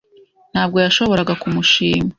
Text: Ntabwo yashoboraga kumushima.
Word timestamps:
Ntabwo 0.51 0.77
yashoboraga 0.85 1.33
kumushima. 1.41 2.09